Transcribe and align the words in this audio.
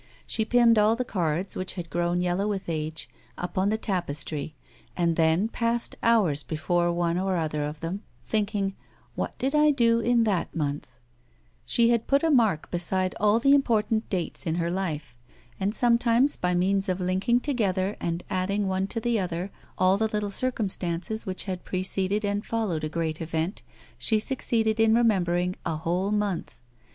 She 0.25 0.45
pinned 0.45 0.79
all 0.79 0.95
the 0.95 1.05
cards, 1.05 1.55
which 1.55 1.73
had 1.75 1.91
grown 1.91 2.21
yellow 2.21 2.47
with 2.47 2.67
age, 2.67 3.07
up 3.37 3.55
on 3.55 3.69
the 3.69 3.77
tapestry, 3.77 4.55
and 4.97 5.15
then 5.15 5.47
passed 5.47 5.95
hours 6.01 6.41
before 6.41 6.91
one 6.91 7.19
or 7.19 7.37
other 7.37 7.63
of 7.65 7.81
them, 7.81 8.01
thinking, 8.25 8.73
"What 9.13 9.37
did 9.37 9.53
I 9.53 9.69
do 9.69 9.99
in 9.99 10.23
that 10.23 10.55
month 10.55 10.87
1" 10.95 11.01
She 11.67 11.89
had 11.91 12.07
put 12.07 12.23
a 12.23 12.31
mark 12.31 12.71
beside 12.71 13.13
all 13.19 13.37
the 13.39 13.53
important 13.53 14.09
dates 14.09 14.47
in 14.47 14.55
her 14.55 14.71
life, 14.71 15.15
and 15.59 15.75
sometimes, 15.75 16.35
by 16.35 16.55
means 16.55 16.89
of 16.89 16.99
linking 16.99 17.39
together 17.39 17.95
and 17.99 18.23
adding 18.27 18.67
one 18.67 18.87
to 18.87 18.99
the 18.99 19.19
other 19.19 19.51
all 19.77 19.97
the 19.97 20.07
little 20.07 20.31
circumstances 20.31 21.27
which 21.27 21.43
had 21.43 21.63
pre 21.63 21.83
ceded 21.83 22.25
and 22.25 22.43
followed 22.43 22.83
a 22.83 22.89
great 22.89 23.21
event, 23.21 23.61
she 23.99 24.17
succeeded 24.19 24.79
in 24.79 24.93
remem 24.95 25.23
bering 25.25 25.55
a 25.63 25.75
whole 25.75 26.09
month. 26.09 26.59